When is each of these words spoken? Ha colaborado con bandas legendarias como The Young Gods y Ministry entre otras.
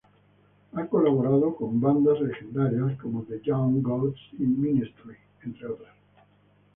Ha 0.73 0.87
colaborado 0.89 1.55
con 1.55 1.79
bandas 1.79 2.19
legendarias 2.19 2.97
como 2.99 3.21
The 3.23 3.39
Young 3.41 3.83
Gods 3.83 4.19
y 4.39 4.45
Ministry 4.47 5.13
entre 5.43 5.67
otras. 5.67 5.93